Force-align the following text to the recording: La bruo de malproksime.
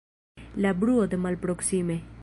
La 0.65 0.71
bruo 0.83 1.05
de 1.13 1.21
malproksime. 1.27 2.01